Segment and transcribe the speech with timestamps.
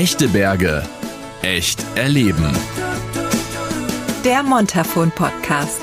[0.00, 0.82] Echte Berge.
[1.42, 2.56] Echt erleben.
[4.24, 5.82] Der Montafon Podcast.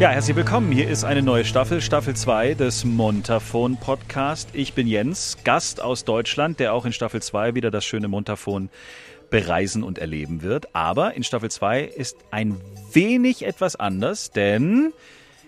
[0.00, 0.72] Ja, herzlich willkommen.
[0.72, 4.48] Hier ist eine neue Staffel, Staffel 2 des Montafon Podcast.
[4.54, 8.70] Ich bin Jens, Gast aus Deutschland, der auch in Staffel 2 wieder das schöne Montafon
[9.28, 10.74] bereisen und erleben wird.
[10.74, 12.58] Aber in Staffel 2 ist ein
[12.94, 14.94] wenig etwas anders, denn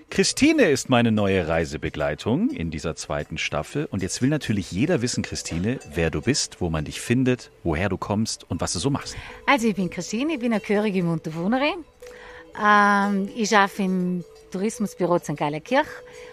[0.08, 3.86] Christine ist meine neue Reisebegleitung in dieser zweiten Staffel.
[3.90, 7.88] Und jetzt will natürlich jeder wissen, Christine, wer du bist, wo man dich findet, woher
[7.88, 9.16] du kommst und was du so machst.
[9.46, 11.84] Also ich bin Christine, ich bin eine gehörige Montafonerin.
[12.64, 15.36] Ähm, ich arbeite im Tourismusbüro St.
[15.36, 15.88] Gallerkirch,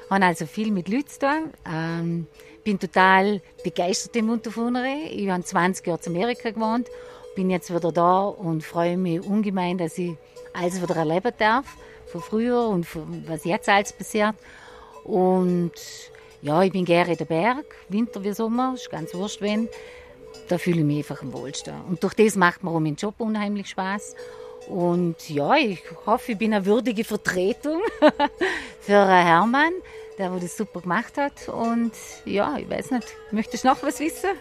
[0.10, 1.50] habe also viel mit Leuten zu tun.
[1.70, 2.28] Ähm,
[2.64, 5.08] bin total begeisterte Montafonerin.
[5.12, 6.88] Ich habe 20 Jahre in Amerika gewohnt,
[7.36, 10.16] bin jetzt wieder da und freue mich ungemein, dass ich
[10.54, 11.66] alles wieder erleben darf
[12.14, 14.36] von früher und von was jetzt alles passiert.
[15.04, 15.72] Und
[16.42, 19.68] ja, ich bin gerne in den Berg, Winter wie Sommer, ist ganz wurscht, wenn.
[20.48, 21.74] Da fühle ich mich einfach am wohlsten.
[21.90, 24.16] Und durch das macht mir auch mein Job unheimlich Spaß.
[24.68, 27.82] Und ja, ich hoffe, ich bin eine würdige Vertretung
[28.80, 29.74] für Hermann,
[30.18, 31.50] der wo das super gemacht hat.
[31.50, 31.94] Und
[32.26, 34.32] ja, ich weiß nicht, möchtest du noch was wissen?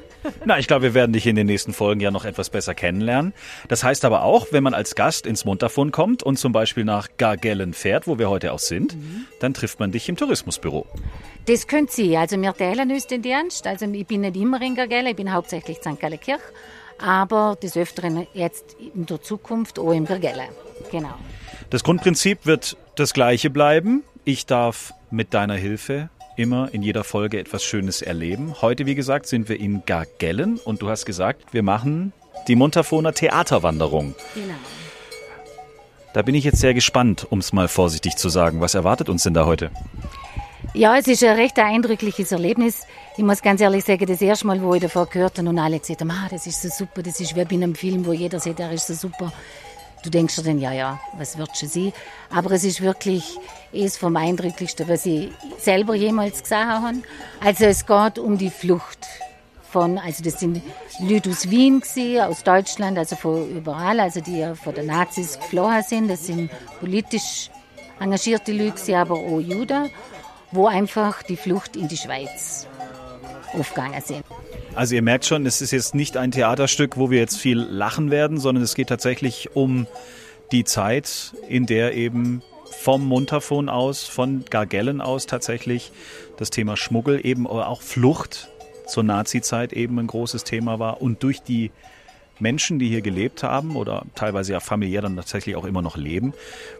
[0.44, 3.32] Na, ich glaube, wir werden dich in den nächsten Folgen ja noch etwas besser kennenlernen.
[3.68, 7.08] Das heißt aber auch, wenn man als Gast ins Montafon kommt und zum Beispiel nach
[7.16, 9.26] Gargellen fährt, wo wir heute auch sind, mhm.
[9.40, 10.86] dann trifft man dich im Tourismusbüro.
[11.46, 12.16] Das könnt Sie.
[12.16, 13.66] Also wir teilen uns den Dienst.
[13.66, 15.98] Also ich bin nicht immer in Gargellen, ich bin hauptsächlich St.
[15.98, 16.40] Gallenkirch,
[16.98, 20.48] aber des Öfteren jetzt in der Zukunft auch in Gargellen.
[20.90, 21.14] Genau.
[21.70, 24.04] Das Grundprinzip wird das gleiche bleiben.
[24.24, 28.54] Ich darf mit deiner Hilfe immer in jeder Folge etwas Schönes erleben.
[28.62, 32.12] Heute, wie gesagt, sind wir in Gargellen und du hast gesagt, wir machen
[32.48, 34.14] die Montafoner Theaterwanderung.
[34.34, 34.54] Genau.
[36.14, 38.60] Da bin ich jetzt sehr gespannt, um es mal vorsichtig zu sagen.
[38.60, 39.70] Was erwartet uns denn da heute?
[40.74, 42.86] Ja, es ist ein recht eindrückliches Erlebnis.
[43.16, 45.78] Ich muss ganz ehrlich sagen, das erste Mal, wo ich davor gehört habe und alle
[45.78, 48.40] gesagt haben, ah, das ist so super, das ist wie bei einem Film, wo jeder
[48.40, 49.32] sagt, der ist so super.
[50.02, 51.92] Du denkst dir dann, ja, ja, was wird schon sein?
[52.30, 53.38] Aber es ist wirklich
[53.72, 56.96] es vom Eindrücklichsten, was ich selber jemals gesehen habe.
[57.40, 59.06] Also es geht um die Flucht
[59.70, 60.60] von, also das sind
[61.00, 65.82] Leute aus Wien gewesen, aus Deutschland, also von überall, also die von den Nazis geflohen
[65.82, 66.08] sind.
[66.08, 67.48] Das sind politisch
[67.98, 69.90] engagierte Leute, gewesen, aber auch Juden,
[70.50, 72.66] wo einfach die Flucht in die Schweiz
[73.54, 74.24] aufgegangen sind.
[74.74, 78.10] Also ihr merkt schon, es ist jetzt nicht ein Theaterstück, wo wir jetzt viel lachen
[78.10, 79.86] werden, sondern es geht tatsächlich um
[80.50, 85.92] die Zeit, in der eben vom Montafon aus, von Gargellen aus tatsächlich
[86.38, 88.48] das Thema Schmuggel, eben auch Flucht
[88.86, 91.70] zur Nazi-Zeit eben ein großes Thema war und durch die
[92.38, 96.32] Menschen, die hier gelebt haben oder teilweise ja familiär dann tatsächlich auch immer noch leben,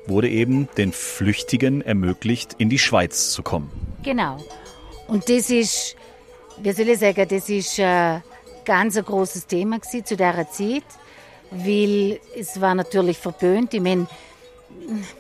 [0.07, 3.71] wurde eben den Flüchtigen ermöglicht, in die Schweiz zu kommen.
[4.03, 4.39] Genau.
[5.07, 5.95] Und das ist
[6.63, 8.21] wie soll ich sagen, das ist ein äh,
[8.65, 10.85] ganz ein großes Thema zu dieser Zeit,
[11.51, 13.75] weil es war natürlich verböhnt.
[13.75, 14.07] Ich meine,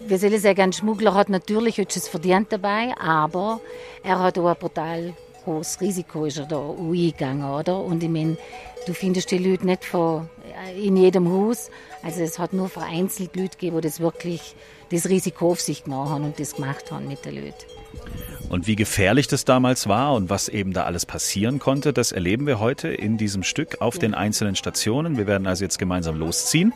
[0.07, 3.61] wie soll ich sagen, ein Schmuggler hat natürlich etwas verdient dabei, aber
[4.05, 5.15] er hat auch ein brutal
[5.45, 7.81] hohes Risiko ist er da eingegangen, oder?
[7.81, 8.37] Und ich meine,
[8.87, 10.29] du findest die Leute nicht von,
[10.69, 11.71] äh, in jedem Haus.
[12.03, 14.55] Also es hat nur vereinzelt Leute gegeben, die das wirklich
[14.91, 17.65] das Risiko auf sich genommen haben und das gemacht haben mit den Leuten.
[18.53, 22.47] Und wie gefährlich das damals war und was eben da alles passieren konnte, das erleben
[22.47, 25.17] wir heute in diesem Stück auf den einzelnen Stationen.
[25.17, 26.75] Wir werden also jetzt gemeinsam losziehen.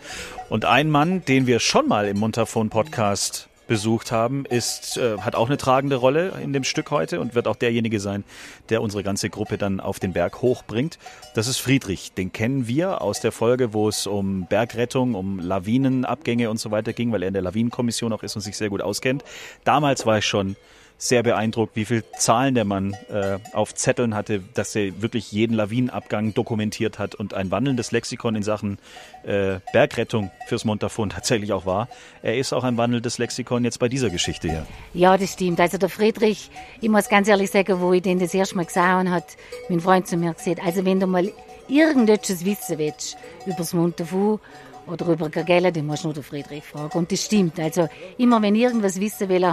[0.48, 5.34] Und ein Mann, den wir schon mal im Montafon Podcast besucht haben, ist, äh, hat
[5.34, 8.25] auch eine tragende Rolle in dem Stück heute und wird auch derjenige sein,
[8.70, 10.98] der unsere ganze Gruppe dann auf den Berg hochbringt.
[11.34, 12.12] Das ist Friedrich.
[12.12, 16.94] Den kennen wir aus der Folge, wo es um Bergrettung, um Lawinenabgänge und so weiter
[16.94, 19.25] ging, weil er in der Lawinenkommission auch ist und sich sehr gut auskennt.
[19.64, 20.56] Damals war ich schon
[20.99, 25.55] sehr beeindruckt, wie viel Zahlen der Mann äh, auf Zetteln hatte, dass er wirklich jeden
[25.55, 28.79] Lawinenabgang dokumentiert hat und ein wandelndes Lexikon in Sachen
[29.25, 31.89] äh, Bergrettung fürs Montafon tatsächlich auch war.
[32.23, 34.67] Er ist auch ein wandelndes Lexikon jetzt bei dieser Geschichte hier.
[34.95, 35.61] Ja, das stimmt.
[35.61, 36.50] Also der Friedrich,
[36.81, 39.37] ich muss ganz ehrlich sagen, wo ich den das erste Mal gesehen habe, hat
[39.69, 41.31] mein Freund zu mir gesagt, also wenn du mal
[41.69, 44.41] irgendetwas wissen willst über das Montafon
[44.87, 46.97] oder über Gagella, dann musst du nur den Friedrich fragen.
[46.97, 47.59] Und das stimmt.
[47.59, 47.88] Also
[48.19, 49.44] immer wenn irgendwas wissen will,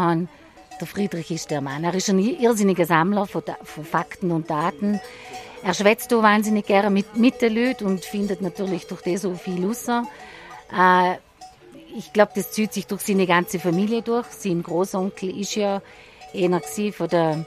[0.84, 1.86] der Friedrich ist der Mann.
[1.86, 5.00] Er ist ein irrsinniger Sammler von, von Fakten und Daten.
[5.64, 9.34] Er schwätzt auch wahnsinnig gerne mit, mit den Leuten und findet natürlich durch das so
[9.36, 9.88] viel raus.
[9.88, 11.16] Äh,
[11.98, 14.28] ich glaube, das zieht sich durch seine ganze Familie durch.
[14.28, 15.82] Sein Großonkel ist ja
[16.36, 17.46] einer von der,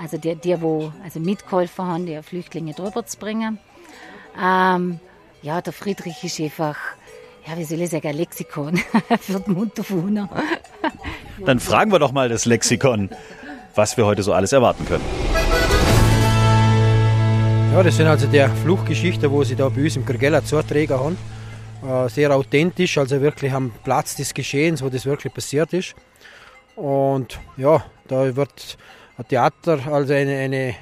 [0.00, 3.58] also der, der wo also mitgeholfen haben, die Flüchtlinge drüber zu bringen.
[4.42, 4.98] Ähm,
[5.42, 6.78] ja, der Friedrich ist einfach
[7.46, 8.76] ja, wie soll ich sagen, ein Lexikon
[9.20, 10.28] für die Munterfuner.
[11.44, 13.10] Dann fragen wir doch mal das Lexikon.
[13.74, 15.04] was wir heute so alles erwarten können.
[17.72, 21.16] Ja, das sind also die Fluchtgeschichten, wo sie da bei uns im Kirgella Zuträger haben.
[21.86, 25.94] Äh, sehr authentisch, also wirklich am Platz des Geschehens, wo das wirklich passiert ist.
[26.76, 28.76] Und ja, da wird
[29.16, 30.74] ein Theater, also eine, eine,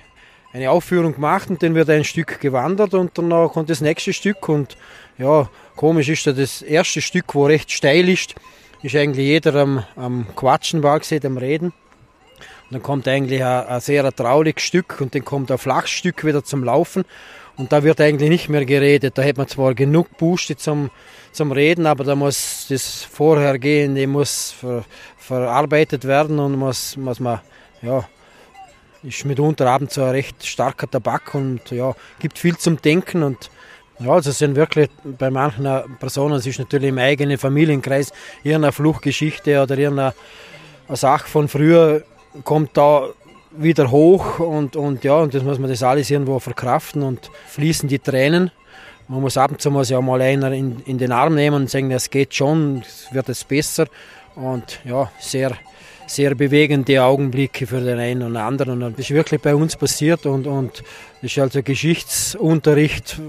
[0.52, 4.48] eine Aufführung gemacht und dann wird ein Stück gewandert und dann kommt das nächste Stück
[4.48, 4.76] und
[5.20, 8.34] ja, komisch ist da das erste Stück, wo recht steil ist,
[8.82, 11.66] ist eigentlich jeder am, am Quatschen gesehen, am Reden.
[11.66, 16.42] Und dann kommt eigentlich ein, ein sehr trauriges Stück und dann kommt ein Flachstück wieder
[16.42, 17.04] zum Laufen
[17.56, 19.18] und da wird eigentlich nicht mehr geredet.
[19.18, 20.90] Da hat man zwar genug Buste zum,
[21.32, 24.84] zum Reden, aber da muss das Vorhergehende muss ver,
[25.18, 27.40] verarbeitet werden und muss, muss man,
[27.82, 28.08] ja,
[29.02, 33.50] ist mitunter abends so ein recht starker Tabak und ja, gibt viel zum Denken und
[34.00, 35.68] ja, also sind wirklich bei manchen
[35.98, 38.12] Personen, es ist natürlich im eigenen Familienkreis,
[38.42, 40.14] irgendeine Fluchtgeschichte oder irgendeine
[40.88, 42.02] Sache von früher
[42.44, 43.08] kommt da
[43.50, 47.88] wieder hoch und, und ja, und das muss man das alles irgendwo verkraften und fließen
[47.88, 48.50] die Tränen.
[49.08, 51.70] Man muss ab und zu muss ja mal einer in, in den Arm nehmen und
[51.70, 53.86] sagen, es geht schon, es wird es besser
[54.36, 55.52] und ja, sehr,
[56.06, 60.26] sehr bewegende Augenblicke für den einen und anderen und das ist wirklich bei uns passiert
[60.26, 60.84] und, und
[61.22, 63.20] das ist also Geschichtsunterricht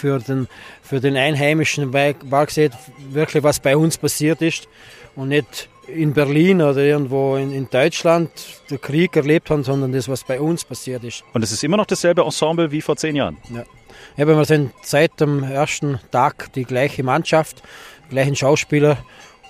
[0.00, 0.48] für den,
[0.82, 2.72] für den Einheimischen war gesehen,
[3.10, 4.68] wirklich was bei uns passiert ist
[5.14, 8.30] und nicht in Berlin oder irgendwo in, in Deutschland
[8.70, 11.24] der Krieg erlebt haben, sondern das, was bei uns passiert ist.
[11.32, 13.36] Und es ist immer noch dasselbe Ensemble wie vor zehn Jahren?
[13.52, 13.64] Ja.
[14.16, 17.62] Ja, wir sind seit dem ersten Tag die gleiche Mannschaft,
[18.08, 18.98] gleichen Schauspieler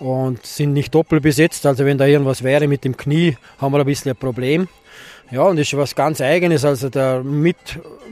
[0.00, 1.66] und sind nicht doppelt besetzt.
[1.66, 4.68] Also wenn da irgendwas wäre mit dem Knie, haben wir ein bisschen ein Problem.
[5.32, 6.64] Ja, und das ist was ganz Eigenes.
[6.64, 7.56] Also der Mit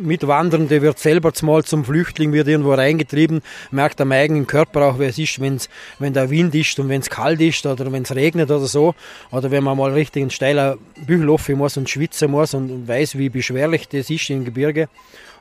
[0.00, 3.42] Mitwandernde wird selber mal zum Flüchtling, wird irgendwo reingetrieben,
[3.72, 5.68] merkt am eigenen Körper auch, wie es ist, wenn's,
[5.98, 8.94] wenn der Wind ist und wenn es kalt ist oder wenn es regnet oder so.
[9.32, 13.30] Oder wenn man mal richtig einen steiler Bügel muss und schwitzen muss und weiß, wie
[13.30, 14.88] beschwerlich das ist im Gebirge.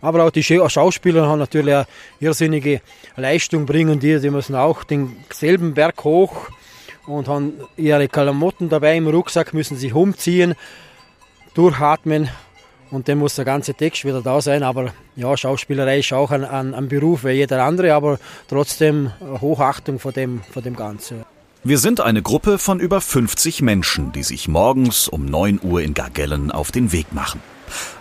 [0.01, 1.88] Aber auch die Schauspieler haben natürlich eine
[2.19, 2.81] irrsinnige
[3.15, 6.50] Leistung bringen, die, die müssen auch denselben Berg hoch
[7.06, 10.56] und haben ihre Klamotten dabei im Rucksack, müssen sich umziehen
[11.57, 12.30] durchatmen
[12.92, 14.63] und dann muss der ganze Text wieder da sein.
[14.63, 19.12] Aber ja, Schauspielerei ist auch ein, ein, ein Beruf wie jeder andere, aber trotzdem
[19.42, 21.25] Hochachtung vor dem, vor dem Ganzen.
[21.63, 25.94] Wir sind eine Gruppe von über 50 Menschen, die sich morgens um 9 Uhr in
[25.94, 27.42] Gargellen auf den Weg machen.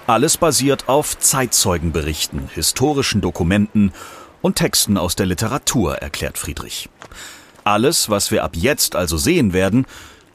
[0.07, 3.93] Alles basiert auf Zeitzeugenberichten, historischen Dokumenten
[4.41, 6.89] und Texten aus der Literatur, erklärt Friedrich.
[7.65, 9.87] Alles, was wir ab jetzt also sehen werden,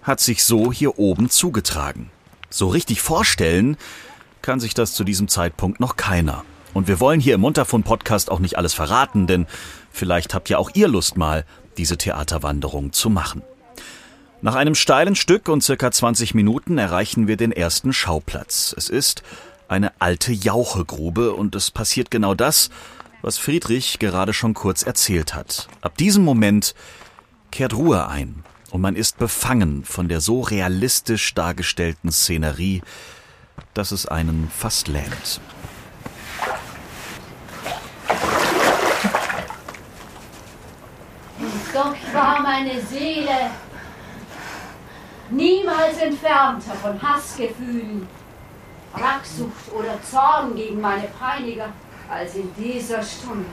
[0.03, 2.11] hat sich so hier oben zugetragen.
[2.51, 3.77] So richtig vorstellen
[4.41, 6.43] kann sich das zu diesem Zeitpunkt noch keiner.
[6.73, 9.47] Und wir wollen hier im Montafon Podcast auch nicht alles verraten, denn
[9.89, 11.45] vielleicht habt ja auch ihr Lust mal,
[11.77, 13.41] diese Theaterwanderung zu machen.
[14.41, 18.73] Nach einem steilen Stück und circa 20 Minuten erreichen wir den ersten Schauplatz.
[18.77, 19.23] Es ist
[19.69, 22.69] eine alte Jauchegrube und es passiert genau das,
[23.21, 25.69] was Friedrich gerade schon kurz erzählt hat.
[25.81, 26.75] Ab diesem Moment
[27.51, 32.81] kehrt Ruhe ein und man ist befangen von der so realistisch dargestellten Szenerie,
[33.73, 35.41] dass es einen fast lähmt.
[41.73, 43.51] Doch war meine Seele
[45.29, 48.07] niemals entfernter von Hassgefühlen,
[48.93, 51.69] Rachsucht oder Zorn gegen meine Peiniger
[52.09, 53.45] als in dieser Stunde.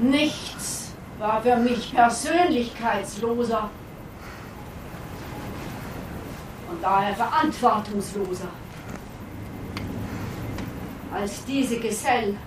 [0.00, 3.68] Nichts war für mich persönlichkeitsloser
[6.70, 8.48] und daher verantwortungsloser
[11.12, 12.38] als diese Gesellen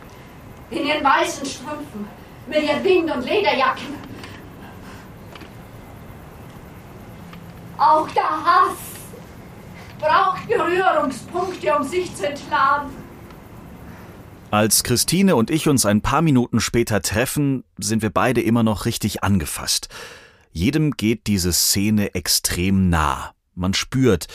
[0.69, 2.07] in ihren weißen Strümpfen
[2.47, 3.95] mit ihren Wind- und Lederjacken.
[7.77, 8.77] Auch der Hass
[9.99, 13.00] braucht Berührungspunkte, um sich zu entladen.
[14.51, 18.85] Als Christine und ich uns ein paar Minuten später treffen, sind wir beide immer noch
[18.85, 19.87] richtig angefasst.
[20.51, 23.33] Jedem geht diese Szene extrem nah.
[23.55, 24.27] Man spürt,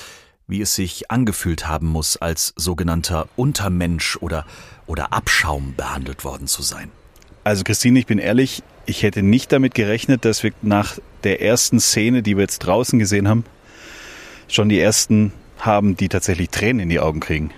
[0.47, 4.47] wie es sich angefühlt haben muss, als sogenannter Untermensch oder,
[4.87, 6.91] oder Abschaum behandelt worden zu sein.
[7.45, 11.79] Also Christine, ich bin ehrlich, ich hätte nicht damit gerechnet, dass wir nach der ersten
[11.79, 13.45] Szene, die wir jetzt draußen gesehen haben,
[14.49, 17.51] schon die ersten haben, die tatsächlich Tränen in die Augen kriegen.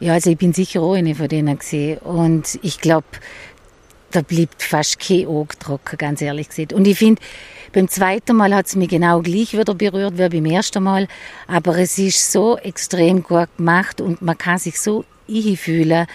[0.00, 1.98] Ja, also ich bin sicher auch eine von denen gesehen.
[1.98, 3.06] Und ich glaube,
[4.10, 6.72] da blieb fast kein Auge trocken, ganz ehrlich gesagt.
[6.72, 7.20] Und ich finde,
[7.72, 11.06] beim zweiten Mal hat es mich genau gleich wieder berührt wie beim ersten Mal.
[11.46, 16.06] Aber es ist so extrem gut gemacht und man kann sich so einfühlen,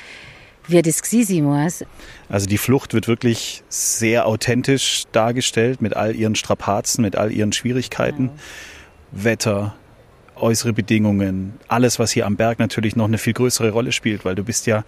[0.67, 1.85] wie das gewesen muss.
[2.27, 7.53] Also die Flucht wird wirklich sehr authentisch dargestellt mit all ihren Strapazen, mit all ihren
[7.53, 8.31] Schwierigkeiten.
[9.11, 9.75] Wetter,
[10.37, 14.35] äußere Bedingungen, alles, was hier am Berg natürlich noch eine viel größere Rolle spielt, weil
[14.35, 14.83] du bist ja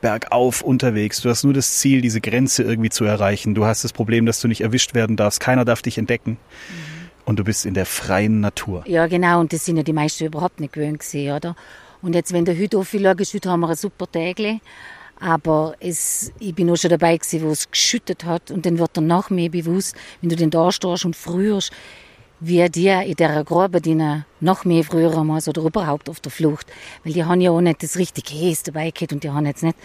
[0.00, 1.20] bergauf unterwegs.
[1.20, 3.54] Du hast nur das Ziel, diese Grenze irgendwie zu erreichen.
[3.54, 5.40] Du hast das Problem, dass du nicht erwischt werden darfst.
[5.40, 6.38] Keiner darf dich entdecken.
[7.24, 8.82] Und du bist in der freien Natur.
[8.86, 9.40] Ja, genau.
[9.40, 11.54] Und das sind ja die meisten überhaupt nicht gewöhnt gewesen, oder?
[12.02, 14.40] Und jetzt, wenn du heute aufschaust, heute haben wir ein super Tag.
[15.20, 18.50] Aber es, ich bin auch schon dabei gewesen, wo es geschüttet hat.
[18.50, 21.70] Und dann wird dann noch mehr bewusst, wenn du dann da stehst und frierst,
[22.40, 23.96] wie die in dieser Grube die
[24.40, 26.66] noch mehr früher einmal oder überhaupt auf der Flucht.
[27.04, 29.62] Weil die haben ja auch nicht das richtige Käse dabei gehabt und die haben jetzt
[29.62, 29.76] nicht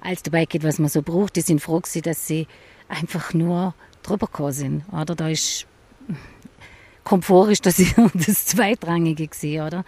[0.00, 1.36] alles dabei gehabt, was man so braucht.
[1.36, 2.46] Die sind froh gewesen, dass sie
[2.88, 4.84] einfach nur drüber gekommen sind.
[4.92, 5.66] Oder da ist
[7.04, 7.76] Komfort ist das,
[8.14, 9.84] das Zweitrangige gewesen, oder?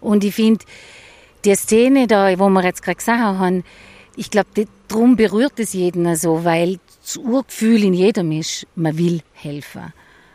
[0.00, 0.64] Und ich finde,
[1.44, 3.64] die Szene da, wo wir jetzt gerade gesagt haben,
[4.16, 9.20] ich glaube, darum berührt es jeden so, weil das Urgefühl in jedem ist, man will
[9.34, 9.92] helfen.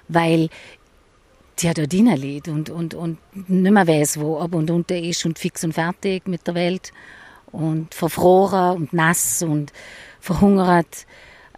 [0.08, 0.50] Weil
[1.62, 3.18] die hat ja Dienerlied und, und, und
[3.50, 6.92] nicht mehr weiß, wo ab und unter ist und fix und fertig mit der Welt
[7.52, 9.72] und verfroren und nass und
[10.20, 11.06] verhungert.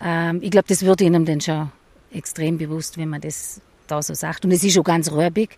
[0.02, 1.72] Ähm, ich glaube, das wird ihnen dann schon
[2.12, 4.46] extrem bewusst, wenn man das da so sagt.
[4.46, 5.58] Und es ist auch ganz rührig.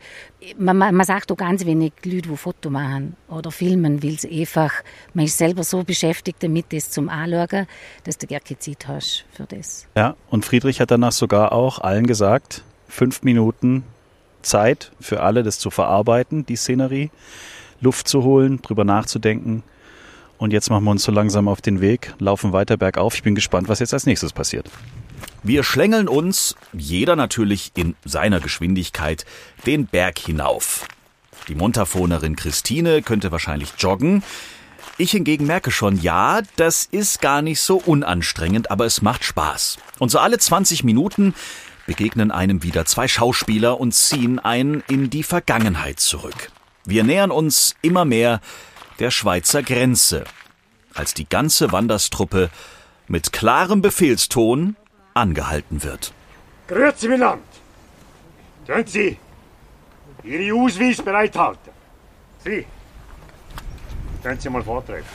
[0.58, 4.26] Man, man, man sagt auch ganz wenig Leute, die Foto machen oder filmen, weil es
[4.26, 4.74] einfach,
[5.14, 7.68] man ist selber so beschäftigt damit, das zum Anschauen,
[8.04, 9.88] dass du gar keine Zeit hast für das.
[9.96, 13.84] Ja, und Friedrich hat danach sogar auch allen gesagt, fünf Minuten
[14.46, 17.12] Zeit für alle, das zu verarbeiten, die Szenerie,
[17.82, 19.64] Luft zu holen, drüber nachzudenken.
[20.38, 23.16] Und jetzt machen wir uns so langsam auf den Weg, laufen weiter bergauf.
[23.16, 24.70] Ich bin gespannt, was jetzt als nächstes passiert.
[25.44, 29.26] Wir schlängeln uns, jeder natürlich in seiner Geschwindigkeit,
[29.66, 30.88] den Berg hinauf.
[31.48, 34.24] Die Montafonerin Christine könnte wahrscheinlich joggen.
[34.98, 39.78] Ich hingegen merke schon, ja, das ist gar nicht so unanstrengend, aber es macht Spaß.
[40.00, 41.36] Und so alle 20 Minuten
[41.86, 46.52] begegnen einem wieder zwei Schauspieler und ziehen einen in die Vergangenheit zurück.
[46.86, 48.42] Wir nähern uns immer mehr
[49.00, 50.24] der Schweizer Grenze,
[50.94, 52.50] als die ganze Wanderstruppe
[53.08, 54.76] mit klarem Befehlston
[55.14, 56.14] angehalten wird.
[56.68, 57.44] Grüezi miteinander.
[58.66, 59.18] Können Sie
[60.24, 61.72] Ihre Ausweis bereithalten?
[62.44, 62.66] Sie.
[64.24, 65.06] Können Sie mal vortreten?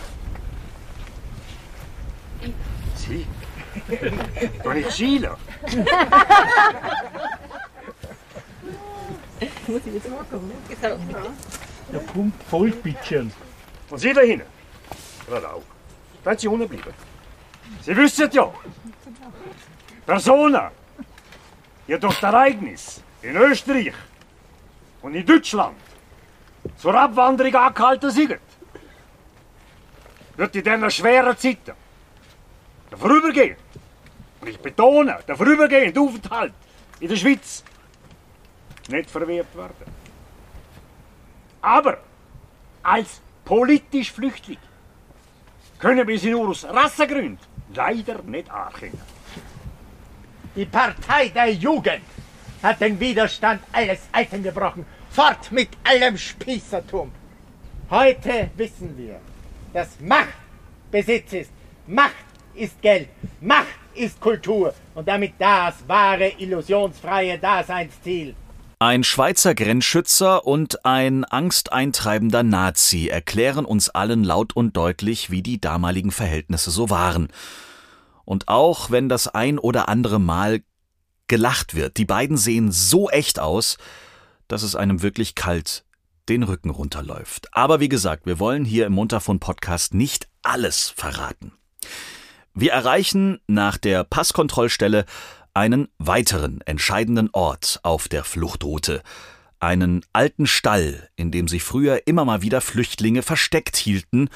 [2.94, 3.26] Sie?
[4.62, 5.36] Doch nicht Schiele.
[11.92, 13.32] Der Pump voll bitchen.
[13.88, 14.46] Und Sie da hinten?
[15.26, 15.62] Gerade auch.
[16.24, 16.94] Können Sie unten bleiben?
[17.82, 18.52] Sie wissen ja,
[20.06, 20.70] Personen,
[21.86, 23.94] die durch das Ereignis in Österreich
[25.02, 25.76] und in Deutschland
[26.76, 28.38] zur Abwanderung angehalten sind,
[30.36, 31.72] wird in diesen schweren Zeiten
[32.90, 33.58] der vorübergehend,
[34.40, 36.52] und ich betone, der vorübergehende Aufenthalt
[37.00, 37.62] in der Schweiz
[38.88, 39.74] nicht verwehrt werden.
[41.62, 41.98] Aber
[42.82, 44.58] als politisch Flüchtling
[45.78, 47.38] können wir sie nur aus Rassengründen
[47.74, 49.00] leider nicht anerkennen.
[50.56, 52.02] Die Partei der Jugend
[52.62, 54.84] hat den Widerstand alles Eisen gebrochen.
[55.10, 57.10] Fort mit allem Spießertum.
[57.88, 59.20] Heute wissen wir,
[59.72, 60.34] dass Macht
[60.90, 61.52] Besitz ist.
[61.86, 62.14] Macht
[62.60, 63.08] ist Geld.
[63.40, 64.74] Macht ist Kultur.
[64.94, 68.34] Und damit das wahre, illusionsfreie Daseinsziel.
[68.78, 75.60] Ein Schweizer Grenzschützer und ein angsteintreibender Nazi erklären uns allen laut und deutlich, wie die
[75.60, 77.28] damaligen Verhältnisse so waren.
[78.24, 80.62] Und auch wenn das ein oder andere Mal
[81.28, 83.76] gelacht wird, die beiden sehen so echt aus,
[84.48, 85.84] dass es einem wirklich kalt
[86.28, 87.48] den Rücken runterläuft.
[87.52, 91.52] Aber wie gesagt, wir wollen hier im Montafon Podcast nicht alles verraten.
[92.54, 95.04] Wir erreichen nach der Passkontrollstelle
[95.54, 99.02] einen weiteren entscheidenden Ort auf der Fluchtroute,
[99.60, 104.28] einen alten Stall, in dem sich früher immer mal wieder Flüchtlinge versteckt hielten,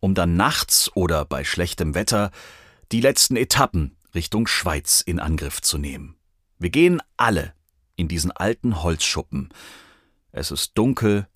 [0.00, 2.30] um dann nachts oder bei schlechtem Wetter
[2.92, 6.16] die letzten Etappen Richtung Schweiz in Angriff zu nehmen.
[6.58, 7.52] Wir gehen alle
[7.96, 9.50] in diesen alten Holzschuppen.
[10.32, 11.26] Es ist dunkel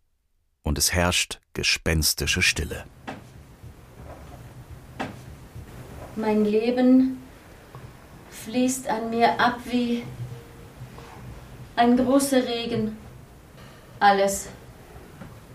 [0.62, 2.84] und es herrscht gespenstische Stille.
[6.14, 7.22] Mein Leben
[8.30, 10.04] fließt an mir ab wie
[11.74, 12.98] ein großer Regen.
[13.98, 14.48] Alles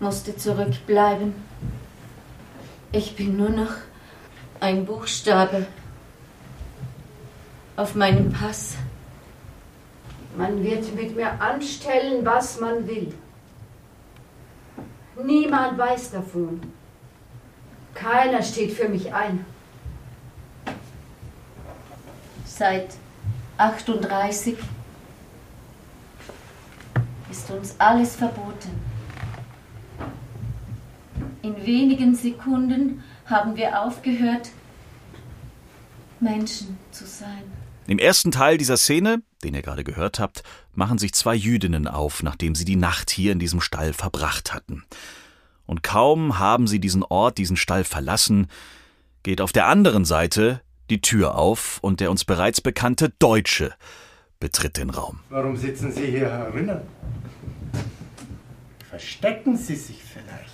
[0.00, 1.32] musste zurückbleiben.
[2.90, 3.72] Ich bin nur noch
[4.58, 5.66] ein Buchstabe
[7.76, 8.74] auf meinem Pass.
[10.36, 13.14] Man wird mit mir anstellen, was man will.
[15.22, 16.60] Niemand weiß davon.
[17.94, 19.44] Keiner steht für mich ein.
[22.58, 22.96] Seit
[23.58, 24.56] 38
[27.30, 28.70] ist uns alles verboten.
[31.42, 34.50] In wenigen Sekunden haben wir aufgehört,
[36.18, 37.44] Menschen zu sein.
[37.86, 40.42] Im ersten Teil dieser Szene, den ihr gerade gehört habt,
[40.74, 44.82] machen sich zwei Jüdinnen auf, nachdem sie die Nacht hier in diesem Stall verbracht hatten.
[45.64, 48.48] Und kaum haben sie diesen Ort, diesen Stall verlassen,
[49.22, 50.60] geht auf der anderen Seite
[50.90, 53.72] die Tür auf und der uns bereits bekannte Deutsche
[54.40, 55.20] betritt den Raum.
[55.30, 56.80] Warum sitzen Sie hier herinnen?
[58.88, 60.48] Verstecken Sie sich vielleicht?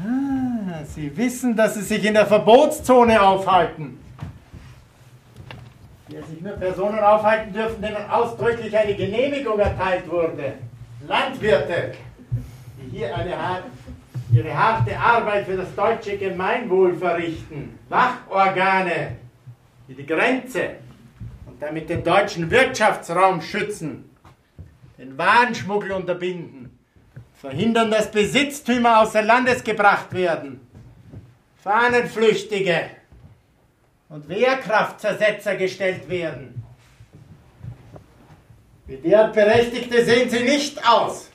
[0.00, 3.98] Ah, Sie wissen, dass Sie sich in der Verbotszone aufhalten.
[6.08, 10.54] Hier sich nur Personen aufhalten dürfen, denen ausdrücklich eine Genehmigung erteilt wurde.
[11.06, 11.92] Landwirte,
[12.80, 13.34] die hier eine,
[14.32, 17.78] ihre harte Arbeit für das deutsche Gemeinwohl verrichten.
[17.90, 19.17] Wachorgane,
[19.88, 20.76] die die Grenze
[21.46, 24.10] und damit den deutschen Wirtschaftsraum schützen,
[24.98, 26.78] den Warenschmuggel unterbinden,
[27.34, 30.60] verhindern, dass Besitztümer außer Landes gebracht werden,
[31.62, 32.90] Fahnenflüchtige
[34.10, 36.62] und Wehrkraftzersetzer gestellt werden.
[38.86, 41.30] Wie derart Berechtigte sehen sie nicht aus.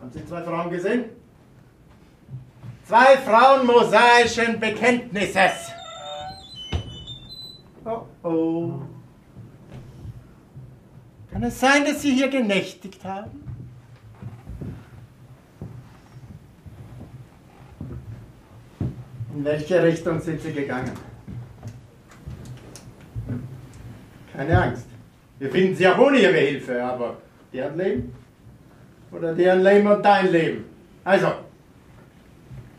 [0.00, 1.04] Haben Sie zwei Frauen gesehen?
[2.86, 5.75] Zwei Frauen mosaischen Bekenntnisses.
[8.26, 8.72] Oh.
[11.30, 13.30] Kann es sein, dass Sie hier genächtigt haben?
[19.32, 20.90] In welche Richtung sind Sie gegangen?
[24.32, 24.86] Keine Angst.
[25.38, 27.18] Wir finden Sie auch ohne Ihre Hilfe, aber
[27.52, 28.12] deren Leben?
[29.12, 30.64] Oder deren Leben und dein Leben?
[31.04, 31.28] Also,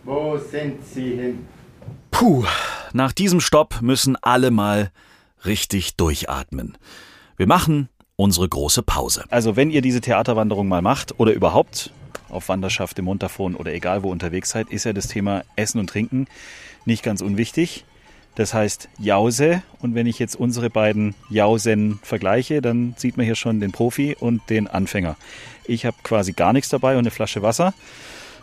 [0.03, 1.47] wo sind Sie hin?
[2.11, 2.43] Puh,
[2.91, 4.91] nach diesem Stopp müssen alle mal
[5.45, 6.77] richtig durchatmen.
[7.37, 9.25] Wir machen unsere große Pause.
[9.29, 11.91] Also wenn ihr diese Theaterwanderung mal macht oder überhaupt
[12.29, 15.89] auf Wanderschaft im Montafon oder egal wo unterwegs seid, ist ja das Thema Essen und
[15.89, 16.27] Trinken
[16.85, 17.85] nicht ganz unwichtig.
[18.35, 23.35] Das heißt Jause und wenn ich jetzt unsere beiden Jausen vergleiche, dann sieht man hier
[23.35, 25.15] schon den Profi und den Anfänger.
[25.65, 27.73] Ich habe quasi gar nichts dabei und eine Flasche Wasser.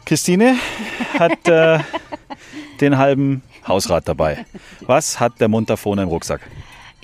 [0.04, 0.56] Christine
[1.18, 1.78] hat äh,
[2.80, 4.44] den halben Hausrat dabei.
[4.80, 6.40] Was hat der Montafon im Rucksack?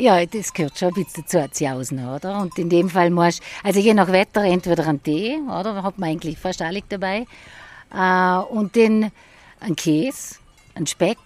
[0.00, 2.40] Ja, das gehört schon ein bisschen dazu, als Jausen, oder?
[2.40, 5.74] Und in dem Fall musst also je nach Wetter entweder einen Tee, oder?
[5.74, 7.26] Da hat man eigentlich fast alles dabei.
[7.94, 9.12] Äh, und dann
[9.60, 10.36] ein Käse,
[10.74, 11.18] ein Speck,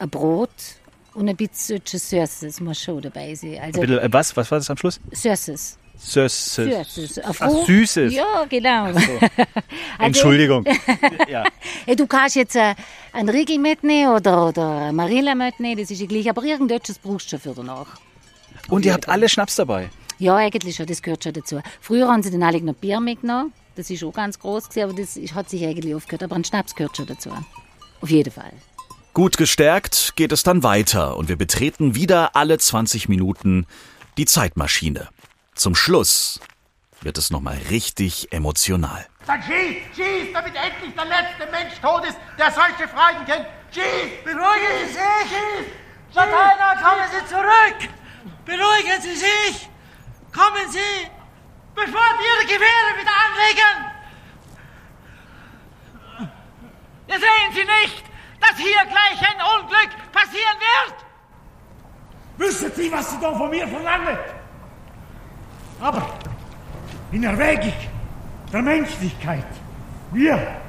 [0.00, 0.50] ein Brot
[1.14, 3.58] und ein bisschen Süßes muss schon dabei sein.
[3.62, 4.36] Also Bitte, äh, was?
[4.36, 5.00] Was war das am Schluss?
[5.12, 5.78] Süßes.
[5.96, 6.94] Süßes.
[6.94, 7.18] Süßes.
[7.18, 7.66] Ein Ach.
[7.66, 8.12] Süßes.
[8.12, 8.86] Ja, genau.
[9.98, 10.64] Also, Entschuldigung.
[11.28, 11.44] ja.
[11.86, 12.74] Ja, du kannst jetzt äh,
[13.12, 17.26] einen Riegel mitnehmen oder, oder eine Marilla mitnehmen, das ist ja gleich, aber irgendetwas brauchst
[17.26, 18.00] du schon für danach.
[18.68, 19.90] Und ihr habt alle Schnaps dabei.
[20.18, 21.60] Ja, eigentlich schon, das gehört schon dazu.
[21.80, 25.00] Früher haben sie den alle noch Bier mitgenommen, das ist auch ganz groß gewesen, aber
[25.00, 26.22] das hat sich eigentlich aufgehört.
[26.22, 27.30] Aber ein Schnaps gehört schon dazu.
[28.00, 28.52] Auf jeden Fall.
[29.12, 33.66] Gut gestärkt geht es dann weiter und wir betreten wieder alle 20 Minuten
[34.16, 35.08] die Zeitmaschine.
[35.54, 36.40] Zum Schluss
[37.02, 39.06] wird es nochmal richtig emotional.
[39.26, 43.46] Dann schieß, schieß, damit endlich der letzte Mensch tot ist, der solche Freuden kennt.
[43.72, 44.24] Schieß!
[44.24, 46.14] Beruhigen Sie sich!
[46.14, 47.90] Lateiner, kommen Sie zurück!
[48.46, 49.68] Beruhigen Sie sich!
[50.32, 51.10] Kommen Sie,
[51.74, 53.74] bevor Sie Ihre Gewehre wieder anlegen!
[57.08, 58.04] Ja, sehen Sie nicht,
[58.40, 60.94] dass hier gleich ein Unglück passieren wird?
[62.36, 64.18] Wissen Sie, was Sie da von mir verlangen?
[65.80, 66.06] Aber
[67.10, 67.74] in Erwägung
[68.52, 69.46] der Menschlichkeit,
[70.12, 70.60] mir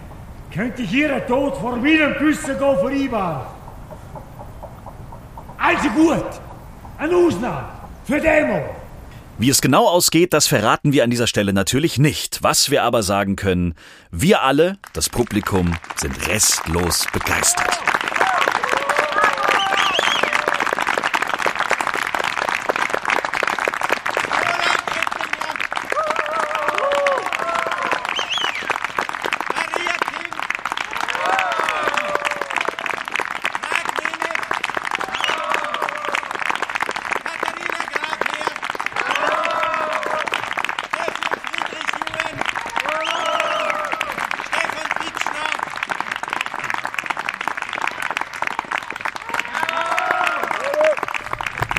[0.51, 3.47] könnte ich Ihren Tod vor meinem Küssen vereinbaren.
[5.57, 6.41] Also gut,
[6.99, 7.69] Ausnahme
[8.05, 8.63] für Demo.
[9.39, 12.41] Wie es genau ausgeht, das verraten wir an dieser Stelle natürlich nicht.
[12.41, 13.75] Was wir aber sagen können,
[14.09, 17.76] wir alle, das Publikum, sind restlos begeistert.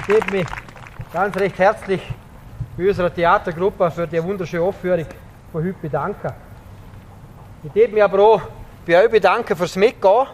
[0.08, 0.46] Ich möchte mich
[1.12, 2.00] ganz recht herzlich
[2.78, 5.04] bei unserer Theatergruppe für die wunderschöne Aufführung
[5.52, 6.32] von heute bedanken.
[7.62, 8.42] Ich möchte mich aber auch
[8.86, 10.26] bei euch bedanken fürs Mitgehen.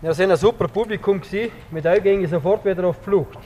[0.00, 1.52] Ihr seid ein super Publikum gewesen.
[1.70, 3.38] Mit euch ging ich sofort wieder auf die Flucht.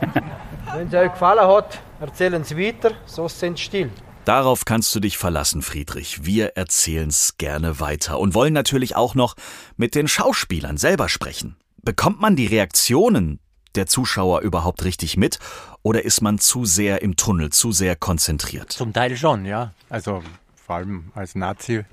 [0.74, 3.90] Wenn es euch gefallen hat, erzählen Sie weiter, sonst sind Sie still.
[4.24, 6.24] Darauf kannst du dich verlassen, Friedrich.
[6.24, 9.34] Wir erzählen's gerne weiter und wollen natürlich auch noch
[9.76, 11.56] mit den Schauspielern selber sprechen.
[11.82, 13.41] Bekommt man die Reaktionen
[13.74, 15.38] der Zuschauer überhaupt richtig mit
[15.82, 18.72] oder ist man zu sehr im Tunnel, zu sehr konzentriert?
[18.72, 19.72] Zum Teil schon, ja.
[19.88, 20.22] Also
[20.54, 21.84] vor allem als Nazi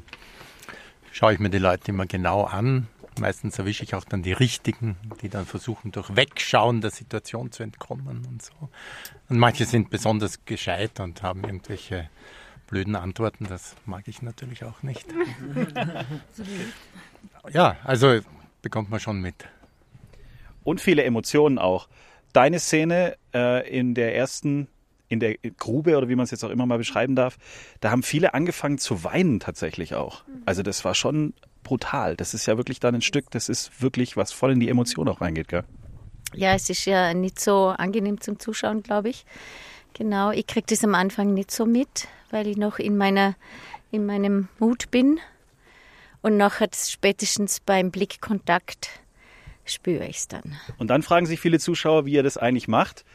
[1.12, 2.88] schaue ich mir die Leute immer genau an.
[3.20, 7.64] Meistens erwische ich auch dann die Richtigen, die dann versuchen, durch Wegschauen der Situation zu
[7.64, 8.70] entkommen und so.
[9.28, 12.10] Und manche sind besonders gescheit und haben irgendwelche
[12.68, 13.48] blöden Antworten.
[13.50, 15.06] Das mag ich natürlich auch nicht.
[17.52, 18.20] ja, also
[18.62, 19.36] bekommt man schon mit.
[20.70, 21.90] Und viele Emotionen auch.
[22.32, 24.68] Deine Szene äh, in der ersten,
[25.08, 27.40] in der Grube oder wie man es jetzt auch immer mal beschreiben darf,
[27.80, 30.24] da haben viele angefangen zu weinen tatsächlich auch.
[30.46, 32.16] Also das war schon brutal.
[32.16, 35.08] Das ist ja wirklich dann ein Stück, das ist wirklich, was voll in die Emotion
[35.10, 35.64] auch reingeht, gell?
[36.36, 39.26] Ja, es ist ja nicht so angenehm zum Zuschauen, glaube ich.
[39.96, 43.34] Genau, ich kriege das am Anfang nicht so mit, weil ich noch in, meiner,
[43.90, 45.20] in meinem Mut bin.
[46.22, 49.02] Und nachher spätestens beim Blickkontakt
[49.66, 50.58] spüre ich es dann.
[50.78, 53.06] Und dann fragen sich viele Zuschauer, wie ihr das eigentlich macht.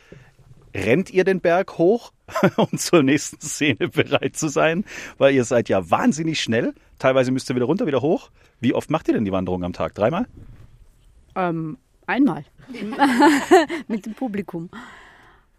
[0.74, 2.12] Rennt ihr den Berg hoch,
[2.56, 4.84] um zur nächsten Szene bereit zu sein?
[5.18, 6.74] Weil ihr seid ja wahnsinnig schnell.
[6.98, 8.30] Teilweise müsst ihr wieder runter, wieder hoch.
[8.60, 9.94] Wie oft macht ihr denn die Wanderung am Tag?
[9.94, 10.26] Dreimal?
[11.36, 12.44] Ähm, einmal.
[13.88, 14.70] Mit dem Publikum.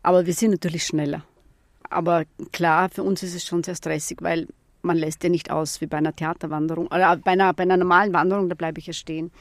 [0.01, 1.23] Aber wir sind natürlich schneller.
[1.89, 4.47] Aber klar, für uns ist es schon sehr stressig, weil
[4.85, 6.87] man lässt ja nicht aus wie bei einer Theaterwanderung.
[6.87, 9.31] Oder bei einer, bei einer normalen Wanderung, da bleibe ich ja stehen.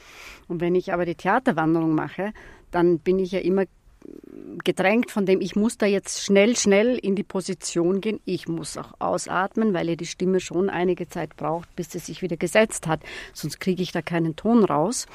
[0.47, 2.33] Und wenn ich aber die Theaterwanderung mache,
[2.71, 3.65] dann bin ich ja immer
[4.63, 8.19] gedrängt von dem, ich muss da jetzt schnell, schnell in die Position gehen.
[8.25, 12.21] Ich muss auch ausatmen, weil ja die Stimme schon einige Zeit braucht, bis sie sich
[12.21, 13.01] wieder gesetzt hat.
[13.33, 15.07] Sonst kriege ich da keinen Ton raus.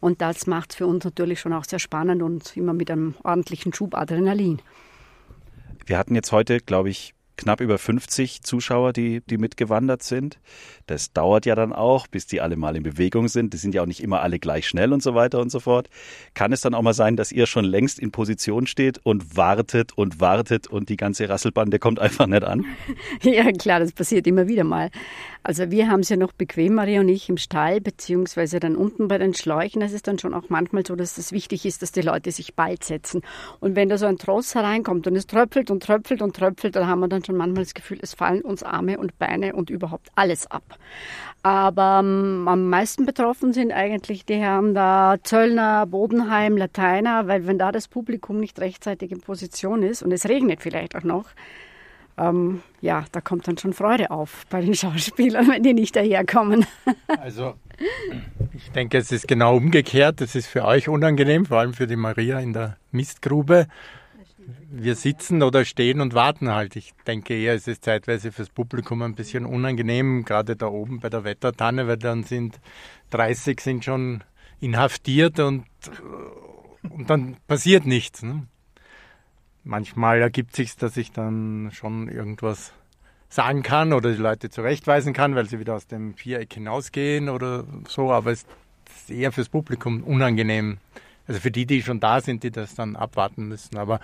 [0.00, 3.14] Und das macht es für uns natürlich schon auch sehr spannend und immer mit einem
[3.22, 4.60] ordentlichen Schub Adrenalin.
[5.86, 10.38] Wir hatten jetzt heute, glaube ich, knapp über 50 Zuschauer, die, die mitgewandert sind.
[10.86, 13.54] Das dauert ja dann auch, bis die alle mal in Bewegung sind.
[13.54, 15.88] Die sind ja auch nicht immer alle gleich schnell und so weiter und so fort.
[16.34, 19.96] Kann es dann auch mal sein, dass ihr schon längst in Position steht und wartet
[19.96, 22.66] und wartet und die ganze Rasselbande kommt einfach nicht an?
[23.22, 24.90] Ja, klar, das passiert immer wieder mal.
[25.42, 29.08] Also wir haben es ja noch bequem, Maria und ich, im Stall, beziehungsweise dann unten
[29.08, 29.80] bei den Schläuchen.
[29.80, 32.54] Das ist dann schon auch manchmal so, dass es wichtig ist, dass die Leute sich
[32.54, 33.22] bald setzen.
[33.60, 36.86] Und wenn da so ein Tross hereinkommt und es tröpfelt und tröpfelt und tröpfelt, dann
[36.86, 40.08] haben wir dann schon manchmal das Gefühl, es fallen uns Arme und Beine und überhaupt
[40.14, 40.78] alles ab.
[41.42, 47.58] Aber ähm, am meisten betroffen sind eigentlich die Herren da Zöllner, Bodenheim, Lateiner, weil wenn
[47.58, 51.26] da das Publikum nicht rechtzeitig in Position ist und es regnet vielleicht auch noch,
[52.18, 56.66] ähm, ja, da kommt dann schon Freude auf bei den Schauspielern, wenn die nicht daherkommen.
[57.20, 57.54] Also,
[58.54, 60.20] ich denke, es ist genau umgekehrt.
[60.20, 63.66] Es ist für euch unangenehm, vor allem für die Maria in der Mistgrube.
[64.70, 66.76] Wir sitzen oder stehen und warten halt.
[66.76, 71.08] Ich denke eher, es ist zeitweise fürs Publikum ein bisschen unangenehm, gerade da oben bei
[71.08, 72.60] der Wettertanne, weil dann sind
[73.10, 74.22] 30 sind schon
[74.60, 75.64] inhaftiert und,
[76.88, 78.22] und dann passiert nichts.
[78.22, 78.46] Ne?
[79.68, 82.72] Manchmal ergibt sich dass ich dann schon irgendwas
[83.28, 87.64] sagen kann oder die Leute zurechtweisen kann, weil sie wieder aus dem Viereck hinausgehen oder
[87.86, 88.46] so, aber es
[88.96, 90.78] ist eher fürs Publikum unangenehm.
[91.26, 93.76] Also für die, die schon da sind, die das dann abwarten müssen.
[93.76, 94.00] Aber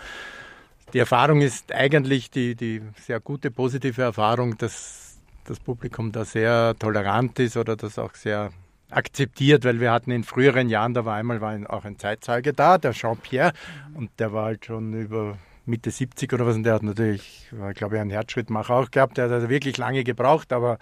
[0.92, 6.74] die Erfahrung ist eigentlich die, die sehr gute, positive Erfahrung, dass das Publikum da sehr
[6.79, 8.50] tolerant ist oder das auch sehr
[8.90, 12.77] akzeptiert, weil wir hatten in früheren Jahren, da war einmal war auch ein Zeitzeuge da,
[12.77, 13.53] der Jean-Pierre,
[13.94, 17.96] und der war halt schon über Mitte 70 oder was, und der hat natürlich, glaube
[17.96, 20.79] ich, einen Herzschrittmacher auch gehabt, der hat wirklich lange gebraucht, aber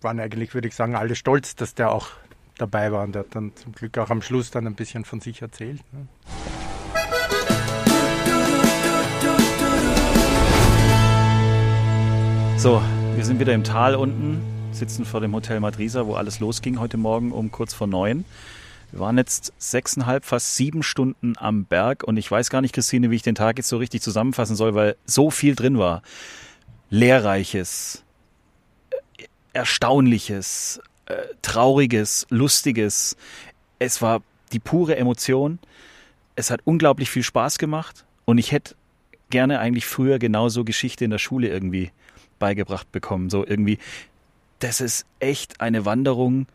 [0.00, 2.08] waren eigentlich, würde ich sagen, alle stolz, dass der auch
[2.58, 5.20] dabei war und der hat dann zum Glück auch am Schluss dann ein bisschen von
[5.20, 5.80] sich erzählt.
[5.92, 6.08] Ne?
[12.58, 12.82] So,
[13.14, 14.40] wir sind wieder im Tal unten,
[14.72, 18.24] sitzen vor dem Hotel Madrisa, wo alles losging heute Morgen um kurz vor neun.
[18.92, 23.10] Wir waren jetzt sechseinhalb, fast sieben Stunden am Berg und ich weiß gar nicht, Christine,
[23.10, 26.02] wie ich den Tag jetzt so richtig zusammenfassen soll, weil so viel drin war.
[26.88, 28.04] Lehrreiches,
[28.90, 33.16] äh, Erstaunliches, äh, Trauriges, Lustiges.
[33.78, 34.22] Es war
[34.52, 35.58] die pure Emotion.
[36.36, 38.76] Es hat unglaublich viel Spaß gemacht und ich hätte
[39.30, 41.90] gerne eigentlich früher genauso Geschichte in der Schule irgendwie
[42.38, 43.30] beigebracht bekommen.
[43.30, 43.78] So irgendwie,
[44.58, 46.46] das ist echt eine Wanderung,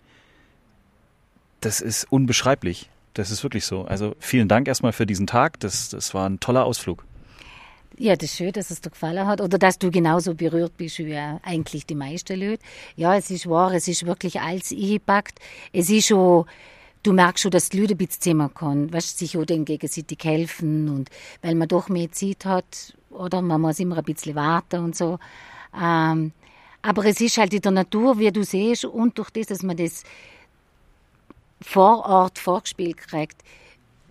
[1.62, 2.89] das ist unbeschreiblich.
[3.13, 3.84] Das ist wirklich so.
[3.84, 5.60] Also vielen Dank erstmal für diesen Tag.
[5.60, 7.06] Das, das war ein toller Ausflug.
[7.97, 11.00] Ja, das ist schön, dass es dir gefallen hat oder dass du genauso berührt bist
[11.00, 12.63] wie eigentlich die meisten Leute.
[12.95, 15.39] Ja, es ist wahr, es ist wirklich alles eingepackt.
[15.74, 16.45] Es ist schon
[17.04, 20.19] du merkst schon, dass die Leute ein bisschen zimmern können, weißt, sich auch dann gegenseitig
[20.24, 21.10] helfen und
[21.41, 25.19] weil man doch mehr Zeit hat, oder man muss immer ein bisschen warten und so.
[25.80, 26.32] Ähm,
[26.82, 29.78] aber es ist halt in der Natur, wie du siehst, und durch das, dass man
[29.78, 30.04] das
[31.62, 33.43] vor Ort vorgespielt kriegt,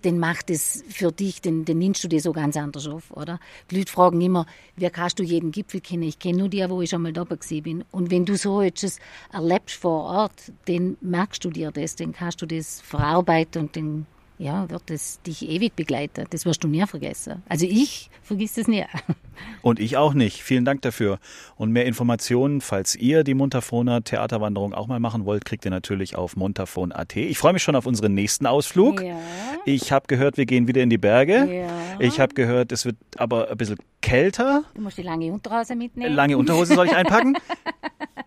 [0.02, 3.38] dann macht es für dich, dann, dann nimmst du dir so ganz anders auf, oder?
[3.70, 6.04] Die Leute fragen immer, wie kannst du jeden Gipfel kennen?
[6.04, 7.84] Ich kenne nur die, wo ich schon mal da bin.
[7.90, 8.98] Und wenn du so etwas
[9.32, 14.06] erlebst vor Ort, dann merkst du dir das, dann kannst du das verarbeiten und dann
[14.40, 16.24] ja, wird es dich ewig begleiten.
[16.30, 17.42] Das wirst du nie vergessen.
[17.46, 18.84] Also ich vergiss das nie.
[19.62, 20.42] Und ich auch nicht.
[20.42, 21.18] Vielen Dank dafür.
[21.56, 26.16] Und mehr Informationen, falls ihr die Montafona Theaterwanderung auch mal machen wollt, kriegt ihr natürlich
[26.16, 27.16] auf montafon.at.
[27.16, 29.02] Ich freue mich schon auf unseren nächsten Ausflug.
[29.02, 29.18] Ja.
[29.66, 31.62] Ich habe gehört, wir gehen wieder in die Berge.
[31.62, 32.00] Ja.
[32.00, 34.64] Ich habe gehört, es wird aber ein bisschen kälter.
[34.74, 36.14] Du musst die lange Unterhose mitnehmen.
[36.14, 37.36] Lange Unterhose soll ich einpacken?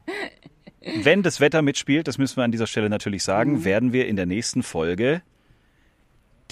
[1.02, 3.66] Wenn das Wetter mitspielt, das müssen wir an dieser Stelle natürlich sagen, mhm.
[3.66, 5.24] werden wir in der nächsten Folge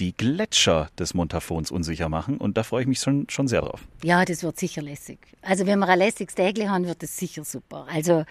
[0.02, 2.38] die Gletscher des Montafons unsicher machen.
[2.38, 3.86] Und da freue ich mich schon, schon sehr drauf.
[4.02, 5.18] Ja, das wird sicher lässig.
[5.42, 7.86] Also wenn wir ein lässiges Tägli haben, wird das sicher super.
[7.88, 8.24] Also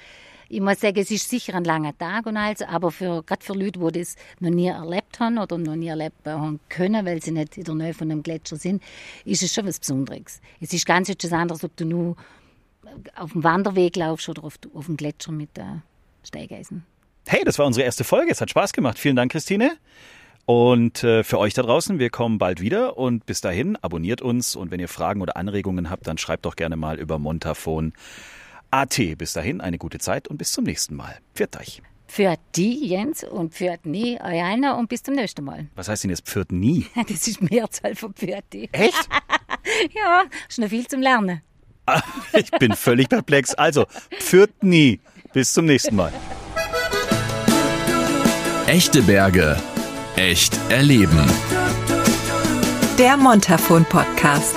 [0.50, 3.54] ich muss sagen, es ist sicher ein langer Tag und alles, aber für, gerade für
[3.54, 7.32] Leute, die das noch nie erlebt haben oder noch nie erlebt haben können, weil sie
[7.32, 8.84] nicht in der Nähe von einem Gletscher sind,
[9.24, 10.42] ist es schon was Besonderes.
[10.60, 12.18] Es ist ganz etwas anderes, ob du nur
[13.16, 15.84] auf dem Wanderweg laufst oder auf, auf dem Gletscher mit der
[16.26, 16.86] Steigeisen.
[17.28, 18.30] Hey, das war unsere erste Folge.
[18.32, 19.00] Es hat Spaß gemacht.
[19.00, 19.78] Vielen Dank, Christine.
[20.52, 24.58] Und äh, für euch da draußen, wir kommen bald wieder und bis dahin abonniert uns
[24.58, 27.94] und wenn ihr Fragen oder Anregungen habt, dann schreibt doch gerne mal über Montafon
[28.70, 29.00] AT.
[29.18, 31.20] Bis dahin eine gute Zeit und bis zum nächsten Mal.
[31.36, 31.82] Pfiat euch.
[32.06, 35.70] Für die, Jens, und für nie, euer und bis zum nächsten Mal.
[35.76, 36.86] Was heißt denn jetzt Pfiat nie?
[37.08, 38.44] Das ist Mehrzahl von Pfiat.
[38.54, 39.08] Echt?
[39.94, 40.24] ja,
[40.58, 41.42] noch viel zum Lernen.
[42.34, 43.54] ich bin völlig perplex.
[43.54, 43.86] Also,
[44.20, 45.00] Pfiat nie.
[45.32, 46.12] Bis zum nächsten Mal.
[48.68, 49.58] Echte Berge
[50.16, 51.26] echt erleben.
[52.98, 54.56] Der Montafon Podcast.